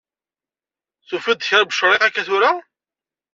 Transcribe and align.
Tufiḍ-d 1.07 1.41
kra 1.47 1.57
n 1.59 1.61
wecrik 1.71 2.01
akka 2.07 2.21
tura? 2.27 2.51